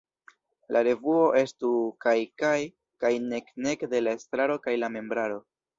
[0.75, 1.69] La revuo estu
[2.07, 2.57] kaj-kaj,
[3.05, 5.43] kaj nek-nek de la estraro kaj la membraro.